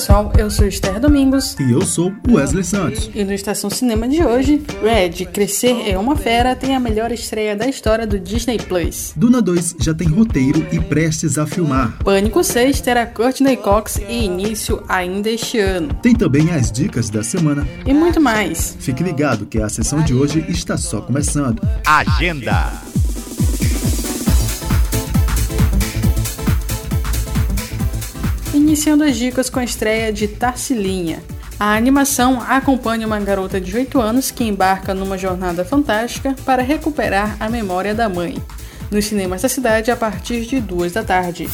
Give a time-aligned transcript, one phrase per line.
[0.00, 3.10] Pessoal, eu sou Esther Domingos e eu sou Wesley Santos.
[3.14, 7.54] E no Estação Cinema de hoje, Red, Crescer é uma Fera tem a melhor estreia
[7.54, 9.12] da história do Disney Plus.
[9.14, 11.98] Duna 2 já tem roteiro e prestes a filmar.
[12.02, 15.92] Pânico 6 terá Courtney Cox e início ainda este ano.
[16.02, 18.78] Tem também as dicas da semana e muito mais.
[18.80, 21.60] Fique ligado que a sessão de hoje está só começando.
[21.84, 22.79] Agenda.
[28.52, 31.22] Iniciando as dicas com a estreia de Tarsilinha.
[31.58, 37.36] A animação acompanha uma garota de 8 anos que embarca numa jornada fantástica para recuperar
[37.38, 38.42] a memória da mãe.
[38.90, 41.48] Nos cinemas da cidade a partir de 2 da tarde.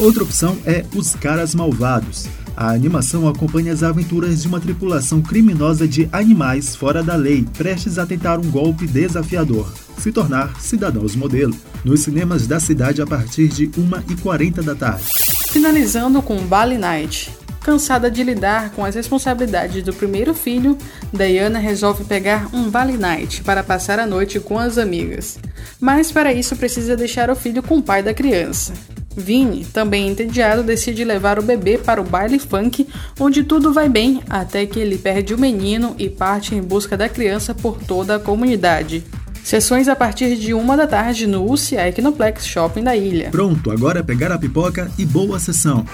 [0.00, 2.26] Outra opção é Os Caras Malvados.
[2.56, 7.98] A animação acompanha as aventuras de uma tripulação criminosa de animais fora da lei, prestes
[7.98, 11.54] a tentar um golpe desafiador, se tornar cidadãos modelo.
[11.84, 15.04] Nos cinemas da cidade a partir de 1h40 da tarde.
[15.48, 17.30] Finalizando com Bali Night.
[17.62, 20.76] Cansada de lidar com as responsabilidades do primeiro filho,
[21.12, 25.38] Diana resolve pegar um Valley Night para passar a noite com as amigas.
[25.80, 28.72] Mas para isso precisa deixar o filho com o pai da criança.
[29.16, 32.86] Vini, também entediado, decide levar o bebê para o baile funk,
[33.18, 37.08] onde tudo vai bem até que ele perde o menino e parte em busca da
[37.08, 39.04] criança por toda a comunidade.
[39.44, 43.30] Sessões a partir de uma da tarde no UCI Equinoplex Shopping da ilha.
[43.30, 45.84] Pronto, agora é pegar a pipoca e boa sessão.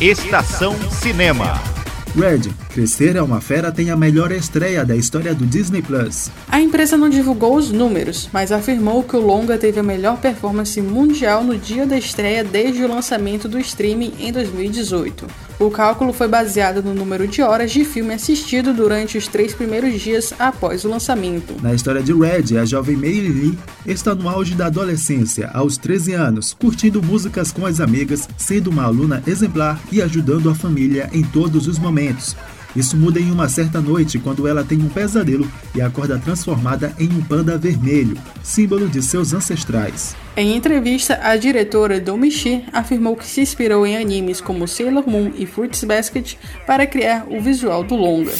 [0.00, 1.79] Estação Cinema.
[2.16, 6.28] Red, Crescer é uma Fera tem a melhor estreia da história do Disney Plus.
[6.48, 10.80] A empresa não divulgou os números, mas afirmou que o longa teve a melhor performance
[10.80, 15.49] mundial no dia da estreia desde o lançamento do streaming em 2018.
[15.60, 20.00] O cálculo foi baseado no número de horas de filme assistido durante os três primeiros
[20.00, 21.54] dias após o lançamento.
[21.60, 26.14] Na história de Red, a jovem Meili Lee está no auge da adolescência, aos 13
[26.14, 31.22] anos, curtindo músicas com as amigas, sendo uma aluna exemplar e ajudando a família em
[31.22, 32.34] todos os momentos.
[32.74, 37.08] Isso muda em uma certa noite quando ela tem um pesadelo e acorda transformada em
[37.08, 40.14] um panda vermelho, símbolo de seus ancestrais.
[40.36, 45.46] Em entrevista, a diretora Domichi afirmou que se inspirou em animes como Sailor Moon e
[45.46, 46.36] Fruits Basket
[46.66, 48.32] para criar o visual do longa.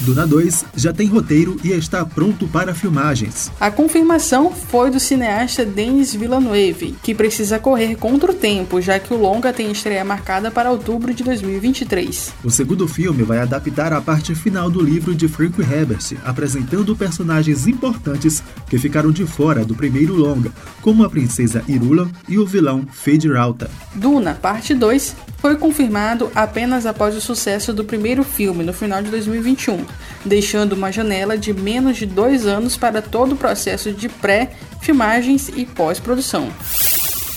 [0.00, 3.52] Duna 2 já tem roteiro e está pronto para filmagens.
[3.60, 9.12] A confirmação foi do cineasta Denis Villeneuve, que precisa correr contra o tempo, já que
[9.12, 12.32] o longa tem estreia marcada para outubro de 2023.
[12.42, 17.66] O segundo filme vai adaptar a parte final do livro de Frank Herbert, apresentando personagens
[17.66, 20.50] importantes que ficaram de fora do primeiro longa,
[20.80, 23.70] como a princesa Irula e o vilão Fade Rauta.
[23.94, 29.10] Duna, parte 2, foi confirmado apenas após o sucesso do primeiro filme, no final de
[29.10, 29.84] 2021,
[30.24, 35.50] deixando uma janela de menos de dois anos para todo o processo de pré, filmagens
[35.54, 36.50] e pós-produção.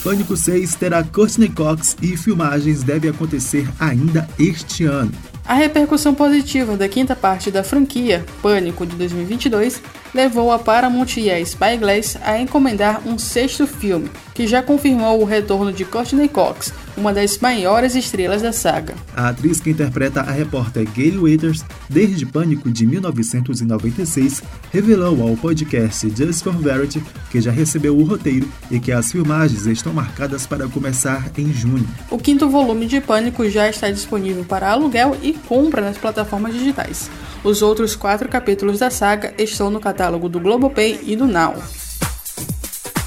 [0.03, 5.11] Pânico 6 terá Courtney Cox e filmagens devem acontecer ainda este ano.
[5.45, 9.81] A repercussão positiva da quinta parte da franquia, Pânico de 2022,
[10.13, 15.25] levou a Paramount e a Spyglass a encomendar um sexto filme, que já confirmou o
[15.25, 18.93] retorno de Courtney Cox, uma das maiores estrelas da saga.
[19.15, 26.11] A atriz que interpreta a repórter Gayle Withers desde Pânico de 1996 revelou ao podcast
[26.15, 30.67] Just for Verity que já recebeu o roteiro e que as filmagens estão marcadas para
[30.67, 31.87] começar em junho.
[32.09, 37.09] O quinto volume de Pânico já está disponível para aluguel e compra nas plataformas digitais.
[37.43, 41.55] Os outros quatro capítulos da saga estão no catálogo do Globopay e do Now.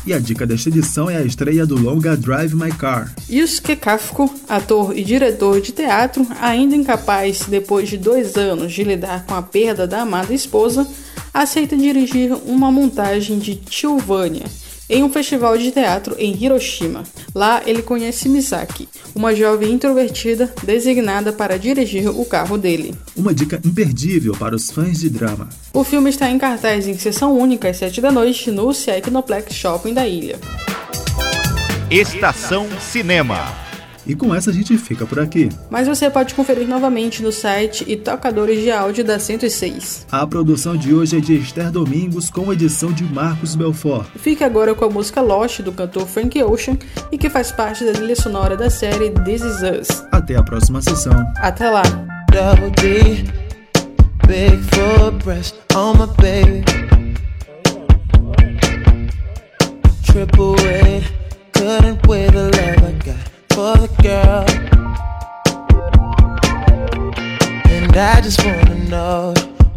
[0.06, 3.12] E a dica desta edição é a estreia do longa Drive My Car.
[3.28, 9.26] Yusuke Kafko, ator e diretor de teatro, ainda incapaz, depois de dois anos de lidar
[9.26, 10.86] com a perda da amada esposa,
[11.34, 14.44] aceita dirigir uma montagem de Tilvânia
[14.88, 17.02] em um festival de teatro em Hiroshima.
[17.34, 22.94] Lá ele conhece Misaki, uma jovem introvertida designada para dirigir o carro dele.
[23.16, 25.48] Uma dica imperdível para os fãs de drama.
[25.72, 29.94] O filme está em cartaz em sessão única às 7 da noite no Cineplexx Shopping
[29.94, 30.38] da ilha.
[31.90, 33.65] Estação Cinema.
[34.06, 35.48] E com essa a gente fica por aqui.
[35.70, 40.06] Mas você pode conferir novamente no site e tocadores de áudio da 106.
[40.10, 44.06] A produção de hoje é de Esther Domingos com edição de Marcos Belfort.
[44.16, 46.78] Fique agora com a música Lost do cantor Frank Ocean
[47.10, 50.04] e que faz parte da trilha sonora da série This Is Us.
[50.12, 51.12] Até a próxima sessão.
[51.36, 51.82] Até lá.
[54.26, 56.64] big for breast on my baby.
[60.04, 61.12] Triple weight,
[61.52, 64.44] couldn't the love I got for the girl.
[67.72, 69.32] And I just wanna know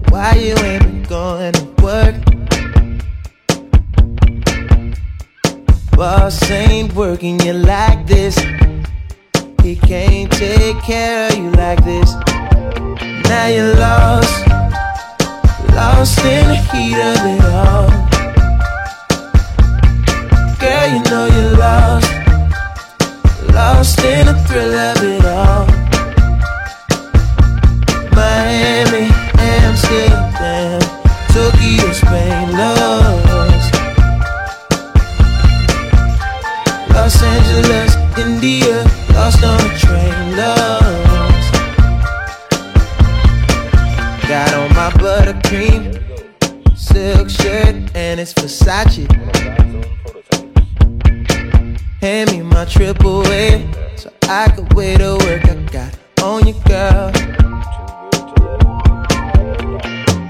[0.09, 2.15] why you ain't been going to work.
[5.95, 8.37] Boss ain't working you like this.
[9.63, 12.13] He can't take care of you like this.
[13.29, 14.45] Now you're lost,
[15.71, 17.87] lost in the heat of it all.
[20.59, 22.18] Girl, you know you're lost,
[23.59, 25.65] lost in the thrill of it all.
[28.15, 29.05] Miami,
[29.57, 30.79] Amsterdam,
[31.33, 33.71] Tokyo, Spain, lost.
[36.95, 37.91] Los Angeles,
[38.25, 38.77] India,
[39.15, 41.49] lost on a train, lost.
[44.29, 45.81] Got on my buttercream
[46.75, 49.07] silk shirt and it's Versace.
[52.01, 55.43] Hand me my triple A so I could wait to work.
[55.43, 57.11] I got on you, girl.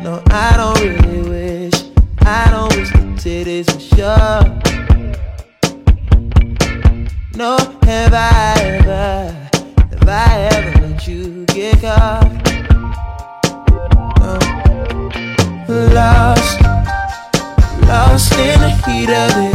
[0.01, 1.75] No, I don't really wish.
[2.21, 4.41] I don't wish the titties were sure.
[7.35, 9.31] No, have I ever,
[9.91, 12.23] have I ever let you get caught?
[14.17, 14.39] No.
[15.93, 16.61] Lost,
[17.87, 19.48] lost in the heat of it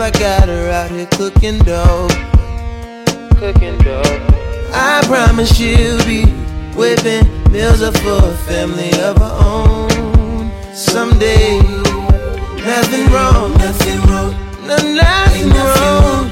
[0.00, 2.08] believe I got her out here cooking dough.
[3.36, 4.02] Cooking dough.
[4.72, 6.26] I promise she'll be
[6.74, 10.50] whipping meals up for a family of her own.
[10.74, 11.58] Someday,
[12.64, 14.32] nothing wrong, nothing wrong,
[14.66, 16.29] no, nothing wrong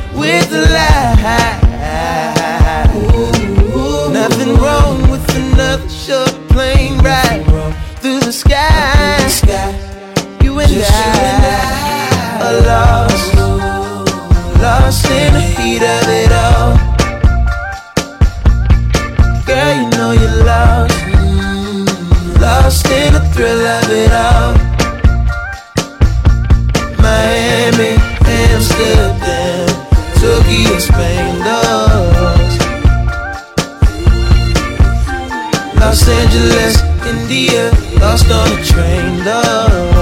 [36.38, 37.70] Angeles, India,
[38.00, 39.97] lost on a train, love.